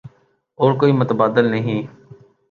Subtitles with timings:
[0.59, 1.81] اور کوئی متبادل نہیں۔